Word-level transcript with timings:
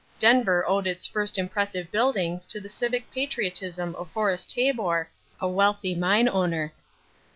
Denver 0.17 0.67
owed 0.67 0.87
its 0.87 1.05
first 1.05 1.37
impressive 1.37 1.91
buildings 1.91 2.47
to 2.47 2.59
the 2.59 2.67
civic 2.69 3.11
patriotism 3.11 3.93
of 3.93 4.11
Horace 4.13 4.47
Tabor, 4.47 5.07
a 5.39 5.47
wealthy 5.47 5.93
mine 5.93 6.27
owner. 6.27 6.73